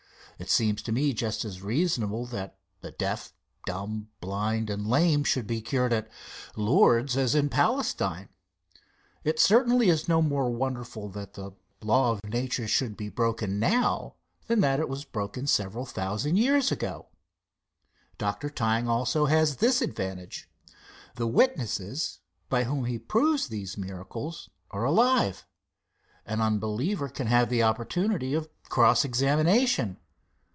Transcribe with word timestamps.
It 0.39 0.49
seems 0.49 0.81
to 0.81 0.91
me 0.91 1.13
just 1.13 1.45
as 1.45 1.61
reasonable 1.61 2.25
that 2.25 2.57
the 2.79 2.89
deaf, 2.89 3.31
dumb, 3.67 4.07
blind 4.21 4.71
and 4.71 4.87
lame, 4.87 5.23
should 5.23 5.45
be 5.45 5.61
cured 5.61 5.93
at 5.93 6.09
Lourdes 6.55 7.15
as 7.15 7.35
at 7.35 7.51
Palestine. 7.51 8.27
It 9.23 9.37
certainly 9.39 9.89
is 9.89 10.07
no 10.07 10.19
more 10.19 10.49
wonderful 10.49 11.09
that 11.09 11.35
the 11.35 11.51
law 11.83 12.13
of 12.13 12.23
nature 12.23 12.67
should 12.67 12.97
be 12.97 13.07
broken 13.07 13.59
now 13.59 14.15
than 14.47 14.61
that 14.61 14.79
it 14.79 14.89
was 14.89 15.05
broken 15.05 15.45
several 15.45 15.85
thousand 15.85 16.37
years 16.37 16.71
ago. 16.71 17.09
Dr. 18.17 18.49
Tyng 18.49 18.87
also 18.87 19.27
has 19.27 19.57
this 19.57 19.79
advantage. 19.79 20.49
The 21.17 21.27
witnesses 21.27 22.17
by 22.49 22.63
whom 22.63 22.85
he 22.85 22.97
proves 22.97 23.47
these 23.47 23.77
miracles 23.77 24.49
are 24.71 24.85
alive. 24.85 25.45
An 26.25 26.41
unbeliever 26.41 27.09
can 27.09 27.27
have 27.27 27.49
the 27.51 27.61
opportunity 27.61 28.33
of 28.33 28.49
cross 28.69 29.05
examination. 29.05 29.97